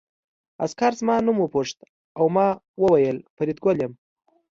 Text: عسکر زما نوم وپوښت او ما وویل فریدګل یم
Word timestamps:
عسکر 0.63 0.91
زما 1.01 1.15
نوم 1.25 1.37
وپوښت 1.41 1.77
او 2.17 2.25
ما 2.35 2.47
وویل 2.81 3.17
فریدګل 3.35 3.77
یم 3.83 3.93